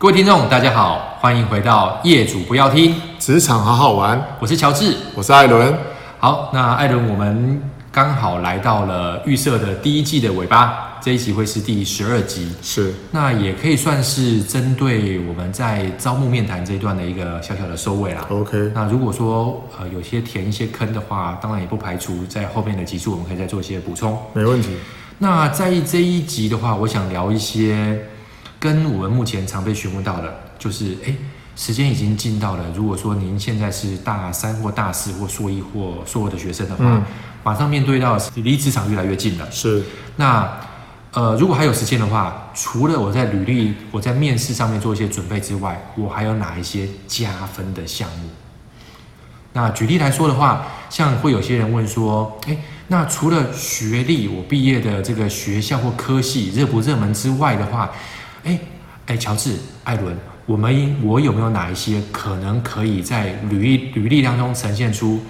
[0.00, 4.18] 各位听众，大家好，欢迎回到业主不要听职场好好玩。
[4.38, 5.76] 我是乔治，我是艾伦。
[6.18, 7.62] 好，那艾伦，我们
[7.92, 12.50] 刚好来到了预设的第一季的尾巴，这一集会是第十二集。
[12.62, 18.24] 是，那也可以算是针对我们在招募面谈这一段的一个小小的收尾啦。
[18.30, 18.72] OK。
[18.74, 24.18] 那如果说呃有些填一些坑的话，当然也不排除在后面的集数我们可以再做一些补充。
[24.32, 24.70] 没问题。
[25.18, 28.02] 那在这一集的话，我想聊一些。
[28.60, 31.12] 跟我们目前常被询问到的，就是哎，
[31.56, 32.64] 时间已经进到了。
[32.76, 37.02] 如果说您现在是大三或大四或硕一或硕二的学生的话，嗯、
[37.42, 39.50] 马上面对到离职场越来越近了。
[39.50, 39.82] 是。
[40.16, 40.60] 那
[41.12, 48.28] 呃，如果还有时间的话，除了我在履历、我在面试上面做一些准备之外，我还有哪一些加分的项目？
[49.54, 57.90] 那举例来说的话，像会有些人问说，哎，那除了学历，我毕业的这个学校或科系热不热门之外的话，
[58.44, 58.58] 哎
[59.06, 65.20] 哎，乔治、艾伦，我们我有没有哪一些可能可以在履历履历当中呈现出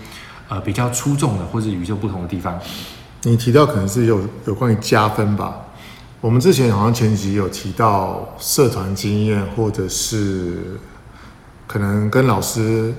[0.49, 2.59] 呃比较出众的或者与众不同的地方？
[3.23, 5.57] 你提到可能是有有关于加分吧？
[6.21, 10.79] 我们之前好像前几集有提到社团经验，或者是
[11.67, 12.95] 可能跟老师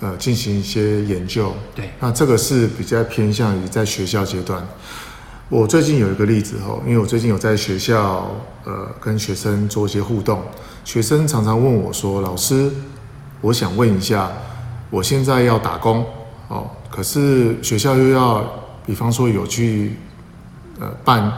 [0.00, 1.54] 呃进行一些研究。
[1.74, 4.66] 对，那这个是比较偏向于在学校阶段。
[5.50, 8.30] 我最近有一个例子哦，因为我最近有在学校
[8.64, 10.40] 呃跟学生做一些互动，
[10.86, 12.70] 学生常常问我说：“老师，
[13.42, 14.32] 我想问一下，
[14.88, 16.04] 我现在要打工
[16.48, 18.42] 哦，可是学校又要，
[18.86, 19.96] 比方说有去
[20.80, 21.30] 呃办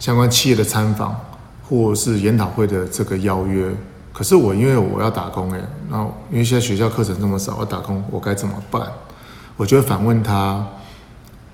[0.00, 1.16] 相关企业的参访
[1.62, 3.72] 或是研讨会的这个邀约，
[4.12, 5.98] 可是我因为我要打工诶，那
[6.32, 8.82] 因为现在学校课程这么少，我打工我该怎么办？
[9.56, 10.66] 我就会反问他：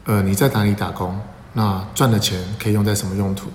[0.06, 1.14] 呃，你在哪里打工？”
[1.54, 3.48] 那赚的钱可以用在什么用途？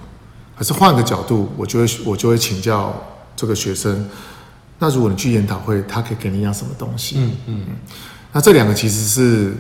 [0.58, 2.94] 可是换个角度，我就会我就会请教
[3.36, 4.08] 这个学生：
[4.80, 7.16] 那如果你去研讨会，他可以给你一样什么东西？
[7.18, 7.66] 嗯嗯。
[8.32, 9.56] 那这两个其实是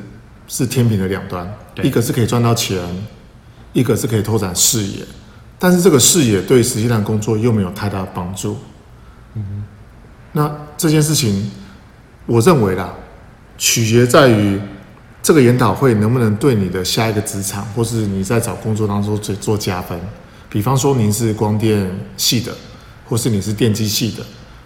[0.47, 2.79] 是天平的两端，一个是可以赚到钱，
[3.71, 5.05] 一个是可以拓展视野。
[5.57, 8.57] 但是这个视野对实际上工作又没有太大的帮助。
[9.35, 9.63] 嗯哼。
[10.33, 11.49] 那这件事情，
[12.25, 12.93] 我认为啦，
[13.57, 14.59] 取决在于。
[15.23, 19.97] 这个研讨会能不能对你的下一个职场，或是你在找工作当中做做加分？
[20.49, 22.53] 比方说您是光电系的，
[23.07, 24.23] 或是你是电机系的，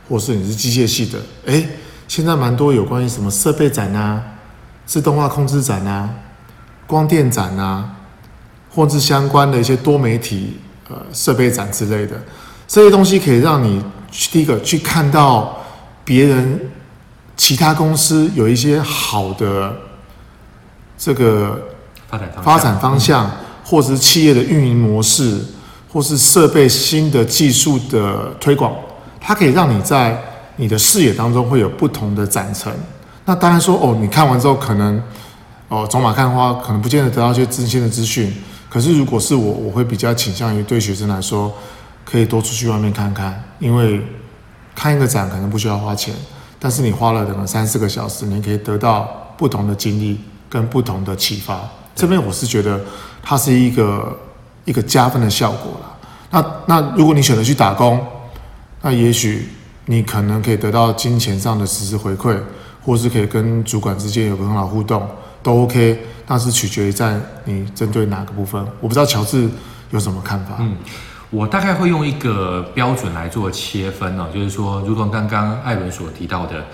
[0.10, 1.20] 或是你是机械系的。
[1.46, 1.64] 哎，
[2.08, 4.20] 现在蛮多有关于什么设备展啊、
[4.84, 6.10] 自动化控制展啊、
[6.88, 7.96] 光电展啊，
[8.72, 10.58] 或是相关的一些多媒体
[10.90, 12.20] 呃设备展之类的，
[12.68, 13.84] 这些东西可以让你
[14.32, 15.56] 第一个去看到
[16.04, 16.60] 别人
[17.38, 19.72] 其他公司有一些好的。
[20.98, 21.62] 这个
[22.08, 23.30] 发展发展方向，
[23.64, 25.40] 或者是企业的运营模式，
[25.92, 28.74] 或是设备新的技术的推广，
[29.20, 30.20] 它可以让你在
[30.56, 32.74] 你的视野当中会有不同的展陈。
[33.26, 35.02] 那当然说哦，你看完之后可能
[35.68, 38.34] 哦走马看花，可能不见得得到一些新鲜的资讯。
[38.70, 41.54] 可是如果是我，我会比较倾向于对学生来说，
[42.06, 44.02] 可以多出去外面看看，因为
[44.76, 46.14] 看一个展可能不需要花钱，
[46.58, 50.20] 但是你花了可能三四个小时，你可以得到不同的经历。
[50.50, 51.60] 跟不同的启发，
[51.94, 52.80] 这边我是觉得
[53.22, 54.18] 它是一个
[54.66, 55.96] 一个加分的效果啦。
[56.30, 58.00] 那那如果你选择去打工，
[58.82, 59.50] 那也许
[59.86, 62.38] 你可能可以得到金钱上的实时回馈，
[62.82, 65.08] 或是可以跟主管之间有个很好互动，
[65.44, 66.00] 都 OK。
[66.26, 68.62] 但是取决于在你针对哪个部分。
[68.80, 69.50] 我不知道乔治
[69.92, 70.56] 有什么看法。
[70.60, 70.76] 嗯，
[71.30, 76.66] 我大概会用一个标准来做切分哦，就是说，如同刚刚艾伦所提到的，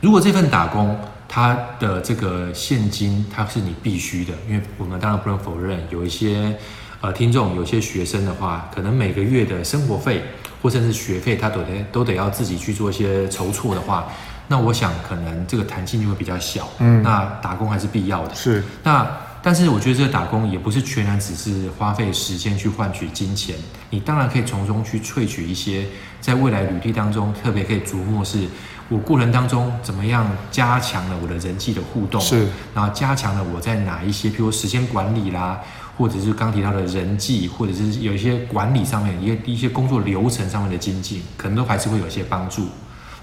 [0.00, 0.98] 如果这份打工。
[1.34, 6.54] 他的这个现金，它是你必须的，因为我们当然不能否认，有一些
[7.00, 10.22] 呃听众，有些学生的话，可能每个月的生活费
[10.60, 14.12] 或甚至学费，他都得都得要自己去做一些筹措的话，
[14.46, 16.68] 那我想可能这个弹性就会比较小。
[16.80, 18.34] 嗯，那打工还是必要的。
[18.34, 18.62] 是。
[18.82, 19.10] 那
[19.42, 23.56] 但是我觉得这个打工也不是全然只是花费时间去换取金钱，
[23.88, 25.86] 你当然可以从中去萃取一些，
[26.20, 28.46] 在未来履历当中特别可以琢磨是。
[28.92, 32.20] 我过程当中怎么样加强了我的人际的互动？
[32.20, 35.58] 是，然后加强了我在哪一些，譬如时间管理啦，
[35.96, 42.66] 或者是刚提到的人际，或者是有一些管理上面一些一些工作流程上面的精进，可能都还是会有一些帮助。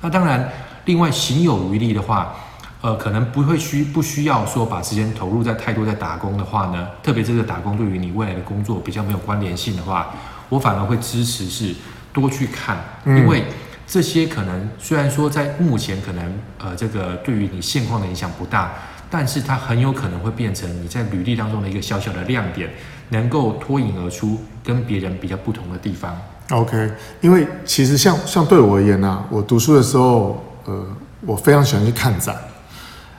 [0.01, 0.49] 那当然，
[0.85, 2.33] 另外行有余力的话，
[2.81, 6.87] 呃，可能不会需不需要说把时间投入在太多在打工的话呢？
[7.03, 10.07] 特别这个打工对于你未来的工作比较没有关联性的话，
[10.49, 11.75] 我反而会支持是
[12.11, 12.75] 多去看，
[13.05, 13.43] 因为。
[13.89, 16.23] 这些可能虽然说在目前可能
[16.59, 18.71] 呃这个对于你现况的影响不大，
[19.09, 22.69] 但是它很有可能会变成你在履历当中的一个小小的亮点，
[23.09, 26.15] 能够脱颖而出，跟别人比较不同的地方。
[26.51, 30.85] OK，因为其实像像对我而言啊，我读书的时候，呃，
[31.21, 32.35] 我非常喜欢去看展，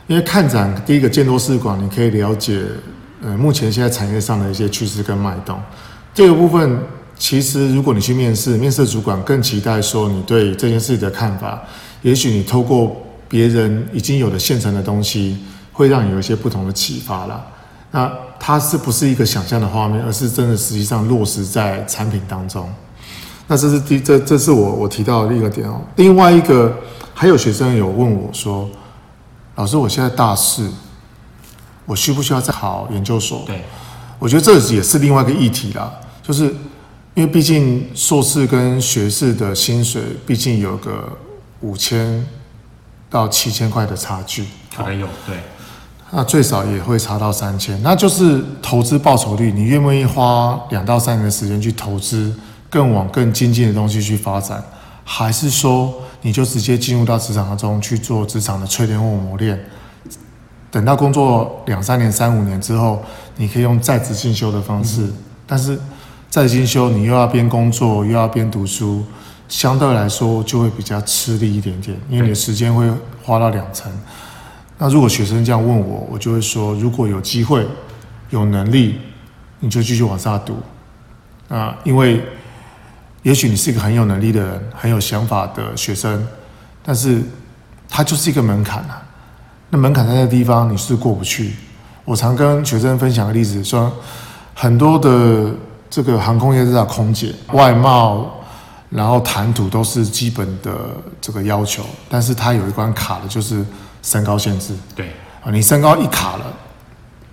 [0.06, 2.62] 因为看展第一个见多识广，你可以了解
[3.20, 5.60] 呃目前现在产业上的一些趋势跟脉动。
[6.14, 6.78] 这个部分
[7.20, 11.62] 其实如果你去面试，面试主管更期待说你对这件事的看法，
[12.00, 12.96] 也许你透过
[13.28, 15.36] 别人已经有的现成的东西，
[15.70, 17.46] 会让你有一些不同的启发啦。
[17.90, 22.66] 那它是不是一个想象的画面，而是真的实际上落实在产品当中？
[23.46, 25.82] 那这是第这这是我我提到的一个点哦。
[25.96, 26.74] 另外一个
[27.12, 28.66] 还有学生有问我说
[29.56, 30.70] ：“老师，我现在大四，
[31.84, 33.62] 我需不需要再考研究所？”对，
[34.18, 35.92] 我觉得这也是另外一个议题啦。
[36.22, 36.54] 就是
[37.20, 41.06] 因为毕竟硕士跟学士的薪水，毕竟有个
[41.60, 42.26] 五千
[43.10, 45.36] 到七千块的差距，可能有对。
[46.12, 52.34] 那最少也会差到三千，那就是投资报酬率，你愿不愿意花两到三年的时间去投资，
[52.70, 54.64] 更往更精进的东西去发展，
[55.04, 55.92] 还是说
[56.22, 59.62] 你就直接进入到职场当中去做职场的淬炼或磨练，
[60.70, 63.04] 等到工作两三年、三五年之后，
[63.36, 65.12] 你可以用在职进修的方式，嗯、
[65.46, 65.78] 但是
[66.30, 69.04] 在进修你又要边工作又要边读书，
[69.48, 72.88] 相对来说就会比较吃力一点点，因为你的时间会
[73.22, 73.90] 花到两成。
[74.78, 77.66] 那如果学生这样问我，我就会说：如果有机会、
[78.30, 79.00] 有能力，
[79.58, 80.56] 你就继续往下读。
[81.48, 82.22] 啊，因为
[83.24, 86.24] 也许你是一个很有能力的人、很有想法的学生，
[86.84, 87.20] 但是
[87.88, 89.02] 它就是一个门槛啊。
[89.68, 91.54] 那门槛在那地方，你是过不去。
[92.04, 93.92] 我常跟学生分享个例子，说
[94.54, 95.52] 很多的
[95.90, 98.30] 这个航空业是叫空姐、外贸，
[98.88, 100.72] 然后谈吐都是基本的
[101.20, 103.62] 这个要求，但是它有一关卡的，就是。
[104.02, 105.10] 身高限制，对
[105.44, 106.46] 啊，你身高一卡了，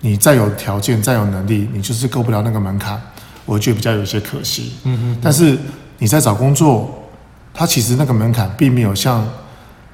[0.02, 3.00] 你再有条件、再有能力，你就是够不了那个门槛，
[3.46, 4.74] 我觉得比较有些可惜。
[4.84, 5.18] 嗯嗯。
[5.22, 5.58] 但是
[5.96, 7.08] 你在找工作，
[7.54, 9.26] 它其实那个门槛并没有像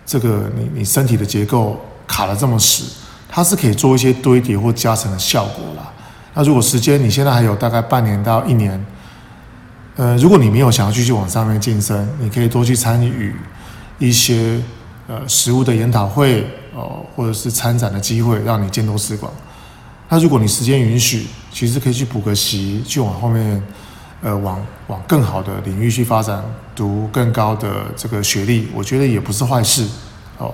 [0.04, 2.82] 这个你你身体的结构卡得这么死，
[3.28, 5.92] 它是可以做一些堆叠或加成的效果啦。
[6.34, 8.84] 那如果时间你现在还有大概半年到一年，
[9.96, 13.34] 呃，如果你没有想要继续往上面晋升，你可以多去参与
[13.98, 14.60] 一些
[15.06, 16.46] 呃实物的研讨会。
[16.76, 19.32] 哦，或者是参展的机会，让你见多识广。
[20.08, 23.62] 那如果你时间允许，其实可以去补个习，去往后面，
[24.20, 26.42] 呃，往往更好的领域去发展，
[26.74, 29.86] 读更高的这个学历，我觉得也不是坏事。
[30.38, 30.52] 哦，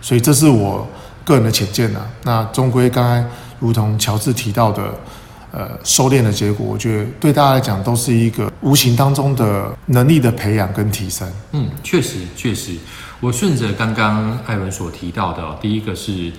[0.00, 0.88] 所以这是我
[1.22, 2.00] 个人的浅见呐。
[2.22, 3.22] 那终归刚才
[3.58, 4.94] 如同乔治提到的，
[5.50, 11.26] 呃，收敛的结果，我觉得对大家来讲都是一个无形当中的能力的培养跟提升。
[11.52, 12.76] 嗯，确实，确实。
[13.20, 16.30] 我顺着刚刚艾伦所提到的，第一个是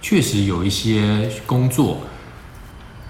[0.00, 1.98] 确实有一些工作，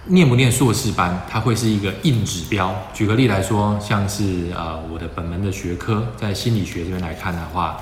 [0.07, 2.75] 念不念硕士班，它会是一个硬指标。
[2.95, 7.77] 举个例来说，像是呃我的本门的学科，在心理学这边来看的话，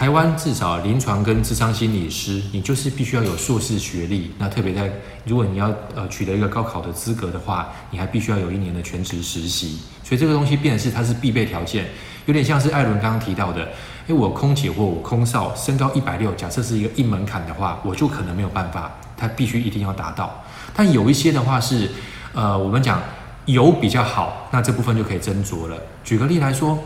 [0.00, 4.30] 台湾至少临床跟智商心理师，你就是必须要有硕士学历。
[4.38, 4.90] 那特别在
[5.26, 9.78] 如果你要呃取得一个高考的资格的话，你还必须要有一年的全职实习。
[10.02, 11.84] 所以这个东西变的是它是必备条件，
[12.24, 13.68] 有点像是艾伦刚刚提到的。
[14.06, 20.42] 诶我空姐或我空少身高一百六，假设是一个硬门槛的话，我就可能没有办法，他必须一定要达到。
[20.74, 21.90] 但有一些的话是，
[22.32, 22.98] 呃，我们讲
[23.44, 25.76] 有比较好，那这部分就可以斟酌了。
[26.02, 26.78] 举个例来说，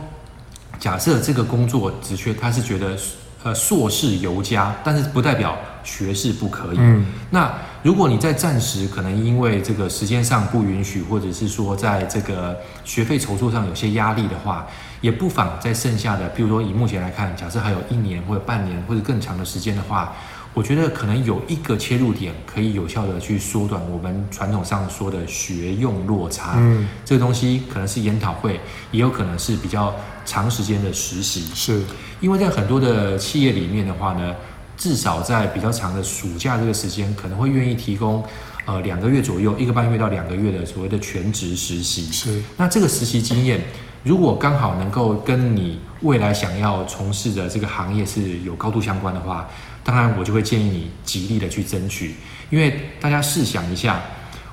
[0.78, 2.96] 假设这个工作职缺他是觉得
[3.42, 6.76] 呃硕士尤佳，但是不代表学士不可以。
[6.78, 7.06] 嗯。
[7.30, 7.52] 那
[7.82, 14.66] 如果你在暂时可能因为这个时间上不允许，或者是说在这个学费筹措上有些压力的话，
[15.02, 20.14] 也不妨在剩下的，比如说以目前来看，假设还有一年或者半年或者更长的时间的话，
[20.54, 26.54] 我觉得可能有一个切入点可以有效的去缩短我们传统上说的学用落差。
[26.56, 28.60] 嗯，这个东西可能是研讨会，
[28.92, 29.92] 也有可能是比较
[30.24, 31.44] 长时间的实习。
[31.54, 31.82] 是，
[32.20, 34.32] 因为在很多的企业里面的话呢，
[34.76, 38.24] 至少在比较长的暑假这个时间，可能会愿意提供
[38.64, 42.04] 呃两个月左右，一个半月到两个月的所谓的全职实习。
[42.12, 43.60] 是，那这个实习经验。
[44.04, 49.48] 如果刚好能够跟你未来想要从事的这个行业是有高度相关的话，
[49.84, 52.14] 当然我就会建议你极力的去争取。
[52.50, 54.00] 因为大家试想一下，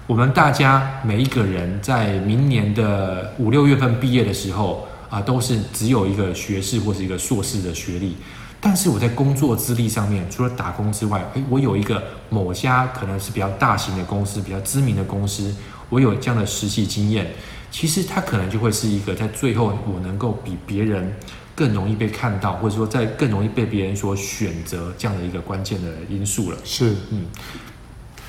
[0.06, 8.18] 我们大家每一个人在明年的五六月份毕业的时候啊，都是只有一个学士或是一个硕士的学历。
[8.64, 15.56] 但是我在工作资历上面，除了打工之外，诶，我有一个某家可能是比较大型的公司、比较知名的公司，
[15.90, 17.32] 我有这样的实习经验。
[17.72, 21.12] 其实它可能就会是一个在最后我能够比别人
[21.62, 26.58] 更容易被看到，或者说在更容易被别人所选择这样的一个关键的因素了。
[26.64, 27.28] 是，嗯。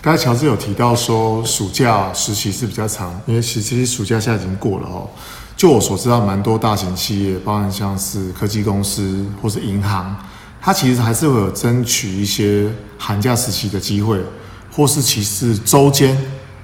[0.02, 5.08] 刚才乔治有提到说，暑假实习是比较长，因为其实暑假现在已经过了哦。
[5.56, 10.14] 就我所知道，蛮多大型企业，包含像是科技公司或是银行，
[10.60, 14.20] 它其实还是会有争取一些寒假实习的机会，
[14.70, 16.14] 或是其实周间，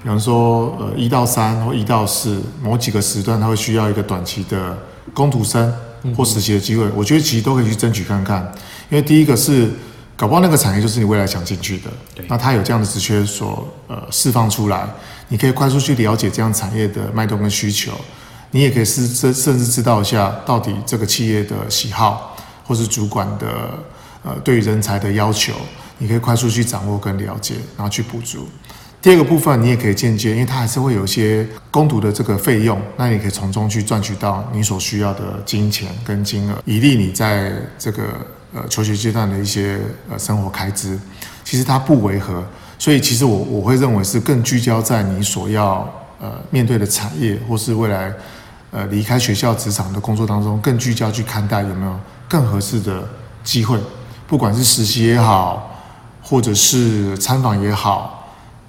[0.02, 4.76] 比方说呃一到三或一到四某几个时段，它会需要一个短期的
[5.14, 5.72] 工读生
[6.16, 6.88] 或实习的机会。
[6.94, 8.42] 我觉得其实都可以去争取看看，
[8.90, 9.70] 因为第一个是。
[10.18, 11.88] 搞不好那个产业就是你未来想进去的，
[12.26, 14.84] 那它有这样的职缺所呃释放出来，
[15.28, 17.92] 你可以快速去了解这样产业的脉动跟需求，
[18.50, 22.36] 你也可以是甚甚至知道一下到底这个企业的喜好，
[22.66, 23.46] 或是主管的
[24.24, 25.52] 呃对于人才的要求，
[25.98, 28.48] 你可以快速去掌握跟了解，然后去补足。
[29.00, 38.02] 第二个部分，你也可以间接，因为它还是会有一些攻读的这个费用，那你可以从中去赚取到你所需要的金钱跟金额，以利你在这个。
[38.54, 39.78] 呃，求学阶段的一些
[40.10, 40.98] 呃生活开支，
[41.44, 42.42] 其实它不违和，
[42.78, 45.86] 所以其实我我会认为是更聚焦在你所要
[46.18, 48.10] 呃面对的产业，或是未来
[48.70, 53.06] 呃离开学校职场的工作当中，更聚焦去看待有没有更合适的
[53.44, 53.78] 机会，
[54.26, 55.78] 不管是实习也好，
[56.22, 58.17] 或者是参访也好，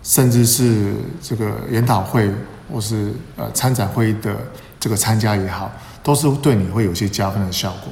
[0.01, 2.31] 甚至是这个研讨会
[2.71, 4.35] 或是呃参展会的
[4.79, 7.91] 这个参加也好，都是对你会有些加分的效果。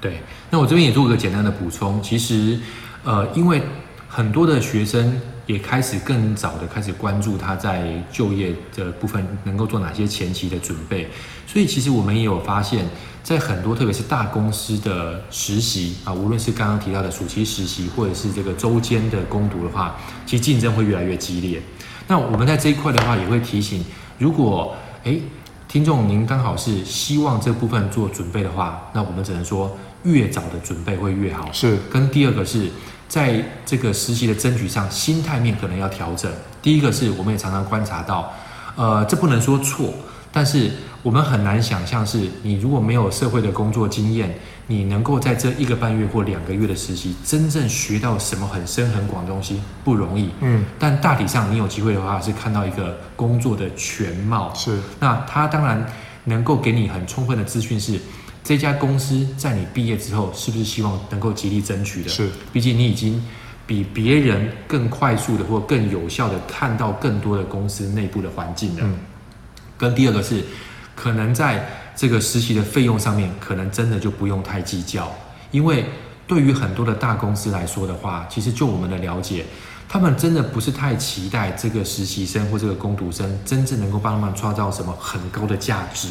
[0.00, 0.20] 对，
[0.50, 2.02] 那我这边也做个简单的补充。
[2.02, 2.58] 其实，
[3.02, 3.62] 呃，因为
[4.08, 11.08] 很多的学生也开始更早的开始关注他在就业的部分能够做哪些前期的准备，
[11.46, 12.84] 所以其实我们也有发现，
[13.22, 21.62] 在很多特别是大公司的实习啊，无论是刚刚提到的暑期实习，或者是这个周间的攻读的话，其实竞争会越来越激烈。
[22.08, 23.84] 那我们在这一块的话，也会提醒，
[24.18, 24.74] 如果
[25.04, 25.22] 诶
[25.68, 29.76] 听众您刚好是希望这部分做准备的话，那我们只能说。
[30.02, 31.50] 越早的准备会越好。
[31.52, 32.70] 是，跟第二个是
[33.08, 36.30] 在这个实习的争取上，心态面可能要调整。
[36.60, 38.32] 第一个是我们也常常观察到，
[38.74, 39.94] 呃，这不能说错，
[40.32, 40.70] 但是
[41.02, 44.36] 我们很难想象是你如果没有社会的工作经验，
[44.66, 50.30] 你能够在这一个半月或两个月的实习，真正学到什么很深很广的东西不容易。
[50.40, 54.52] 嗯，但大体上你有机会的话，是看到一个工作的全貌。
[54.52, 55.86] 是，那他当然
[56.24, 58.00] 能够给你很充分的资讯是。
[58.46, 62.08] 这家公司在你毕业之后，是不是希望能够极力争取的？
[62.08, 63.20] 是，毕竟你已经
[63.66, 68.82] 比别人更快速的或更有效的看到更多的公司内部的环境了。
[68.84, 68.94] 嗯。
[69.76, 70.44] 跟第二个是，
[70.94, 75.12] 可能在这个实习的费用上面，可能真的就不用太计较，
[75.50, 75.84] 因为
[76.28, 79.44] 对于很多的大公司来说的话，其实就我们的了解，
[79.88, 86.08] 他们真的不是太期待这个实习生或这个工读生真正能够帮他们创造什么很高的价值。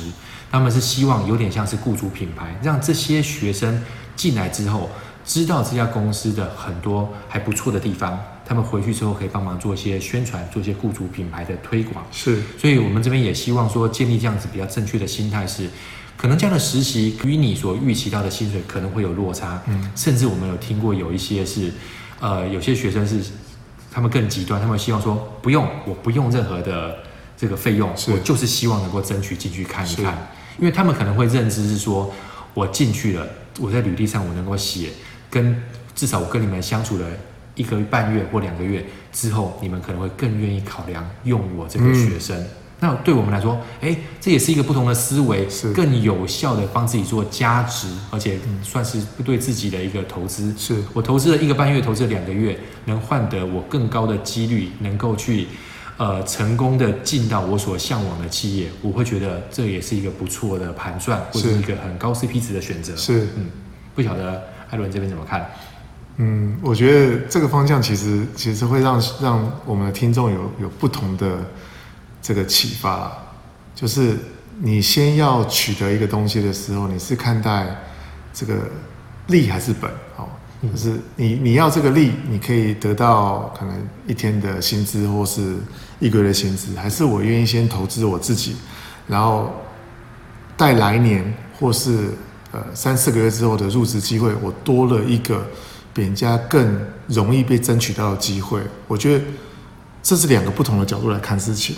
[0.51, 3.83] 他们是希望有点像是雇主品牌，让这些学生
[4.15, 4.89] 进来之后，
[5.25, 12.05] 知道这家公司的很多还不错的地方，他们回去之后可以帮忙做一些宣传，做一些雇主品牌的推广。
[12.11, 15.69] 是，所以我们这边也希望说，建立这样子比较正确的心态是，
[16.15, 21.73] 可能这样的实习与你所预期到的薪水可能会有落差，嗯，甚至我们有听过有一些是，
[22.21, 23.19] 呃，有些学生是
[23.95, 26.97] 他们更极端，他们希望说不用，我不用任何的
[27.37, 30.27] 这个费用，我就是希望能够争取进去看一看。
[30.59, 32.13] 因为他们可能会认知是说，
[32.53, 33.25] 我进去了，
[33.57, 34.89] 我在履历上我能够写，
[35.29, 35.63] 跟
[35.95, 37.07] 至少我跟你们相处了
[37.55, 42.37] 一个半月或两个月之后，你们可能会更愿意考量用我这个学生。
[42.37, 42.47] 嗯、
[42.85, 50.53] 那对我们来说，哎，这也是一个不同的思维，是更有效的帮自己做加值，而且算是对自己的一个投资。
[50.55, 55.47] 是我投资了一个半月，投资了两个月，能换得我更高的几率，能够去。
[55.97, 62.93] 呃，成功的进到我所向往的企业，我会觉得这也是一个不错的盘算，或者是一个很高 CP 值的选择。
[62.97, 63.45] 是，嗯，
[63.95, 65.49] 不晓得艾伦这边怎么看？
[66.17, 71.37] 嗯，我觉得这个方向其实其实会让让我们的听众有有不同的
[72.25, 73.11] 这个启发，
[73.75, 74.17] 就是
[74.59, 77.67] 你先要取得一个东西的时候，你是看待
[78.33, 78.55] 这个
[79.27, 79.91] 利还是本？
[80.17, 80.27] 哦。
[80.71, 85.57] 就是你你要这个利，你可以得到可能一天的薪资或是
[85.99, 88.55] 一个月的薪资，还是我愿意先投资我自己，
[89.05, 89.53] 然后
[90.57, 92.09] 待来年或是
[92.51, 95.45] 呃三四个月之后的入职机会，我多了一个
[95.93, 98.59] 比人家更容易被争取到的机会。
[98.87, 99.23] 我觉得
[100.01, 101.75] 这是两个不同的角度来看事情。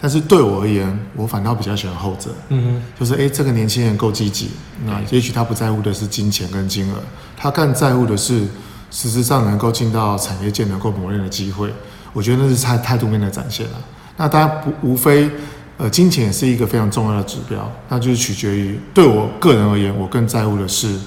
[0.00, 2.30] 但是对我而言，我反倒比较喜欢后者。
[2.50, 4.50] 嗯哼，就是哎，这个年轻人够积极，
[4.84, 6.96] 那也许他不在乎的是金钱跟金额，
[7.36, 8.46] 他更在乎的是
[8.90, 11.72] 实质上能够进到产业界能够磨练的机会。
[12.12, 13.72] 我觉得那是态态度面的展现了。
[14.16, 15.30] 那当然不无非，
[15.76, 20.98] 呃，金钱也是一个非常重要的指标，那就是取决于对我个人而言，我更在乎的是，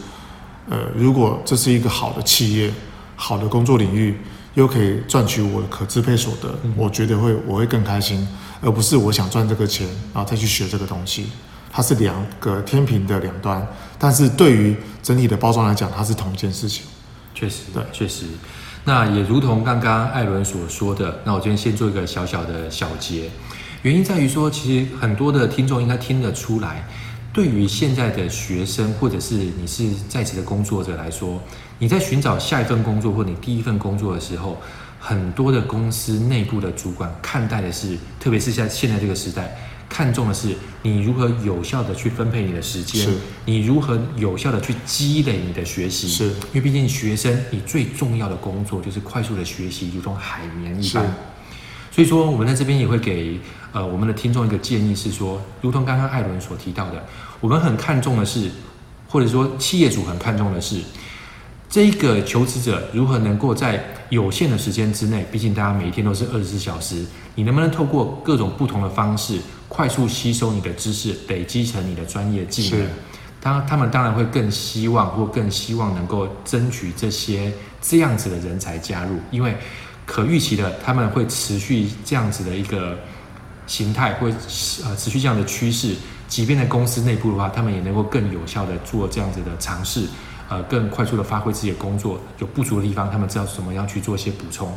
[0.69, 2.71] 呃，如果这是一个好的企业、
[3.15, 4.17] 好的工作领域，
[4.53, 8.27] 又可以赚取我的可支配所得，嗯、我觉得会我会更开心，
[8.61, 11.27] 而不是我想赚这个钱，然后再去学这个东西。
[11.73, 13.65] 它是两个天平的两端，
[13.97, 16.85] 但是对于整体的包装来讲，它是同一件事情。
[17.33, 18.25] 确实，对，确实。
[18.83, 23.29] 那也如同刚刚艾伦所说的，那我今天先做一个小小的小结，
[23.83, 26.85] 原因在于说，其实很多的听众应该听得出来，
[27.33, 31.41] 对于现在的学生或者是你是在职的工作者来说，
[31.79, 34.61] 你在寻找下一份工作或你第一份工作的时候，
[34.99, 39.57] 很多的公司内部的主管看待的是，特别是在现在这个时代。
[39.87, 43.05] 看重的是你如何有效的去分配你的时间，
[43.43, 51.13] 你如何有效的去积累你的学习，是，因为毕竟学生你最重要的工作就是快速的学习，如同海绵一般。
[51.91, 53.37] 所以说，我们在这边也会给
[53.73, 57.05] 呃我们的听众一个建议是说，如同刚刚艾伦所提到的，
[57.41, 58.49] 我们很看重的是，
[59.09, 60.81] 或者说企业主很看重的是。
[61.69, 67.05] 这一个求职者如何能够在有限的时间之内，毕竟大家每一天都是二十四小时，
[67.35, 72.85] 你能不能透过各种不同的方式，快速吸收你的知识，累积成你的专业技能？
[73.39, 79.55] 当他们当然会更希望，或更希望能够争取这些这样子的人才加入，因为
[80.11, 82.97] 可预期的他们会持续这样子的一个
[83.65, 85.95] 形态，或呃持续这样的趋势，
[86.27, 90.05] 即便在公司内部的话，他们也能够更有效的做这样子的尝试。
[90.49, 94.69] 呃，更快速的发挥自己的工作，有不足的地方，他们知道怎么样去做一些补充。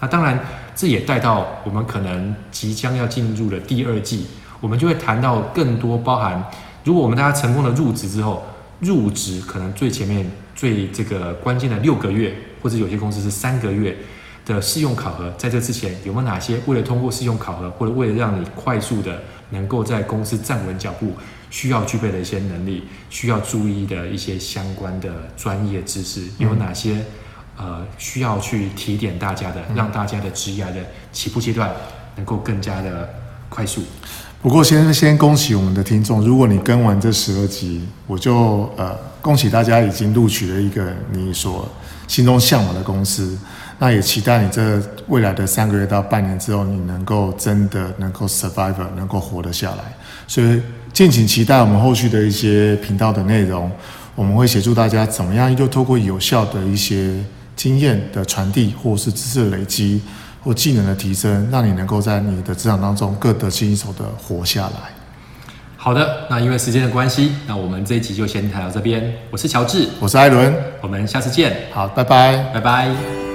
[0.00, 0.40] 那当然，
[0.74, 4.26] 这也带到我们可能即将要进入的第二季，
[4.60, 6.42] 我们就会谈到更多包含，
[6.84, 8.42] 如果我们大家成功的入职之后，
[8.78, 13.94] 入职可能最前面最这个关键的六个月，或者有些公司是三个月
[14.52, 21.12] 的试用考核，在这之前有没有哪些为了通过试用考核，或者为了让你快速的能够在公司站稳脚步？
[21.50, 27.04] 需要具备的一些能力，需要注意的一些相关的专业知识有哪些？
[27.56, 30.76] 呃，需要去提点大家的，让大家的职业的
[31.12, 31.70] 起步阶段
[32.16, 33.08] 能够更加的
[33.48, 33.82] 快速。
[34.40, 41.68] 不过先，先先恭喜我们的听众，如果你跟完这十二集，我就呃恭喜大家已经录取了一个你所
[42.06, 43.36] 心中向往的公司。
[43.82, 49.78] 那也期待你这未来的三个月到半年之后，你能够真的能够 survive，能够活得下来。
[50.28, 50.60] 所以
[50.92, 53.72] 敬请期待我们后续的一些频道的内容，
[54.14, 57.14] 我们会协助大家怎么样，又透过有效的一些
[57.56, 60.02] 经验的传递，或是知识的累积，
[60.44, 64.92] 或技能的提升，让你能够在你的职场当中各得心应手的活下来。
[65.78, 69.10] 好的，那因为时间的关系，那我们这一集就先谈到这边。
[69.30, 71.56] 我是乔治，我是艾伦，我们下次见。
[71.72, 73.29] 好，拜拜，拜拜。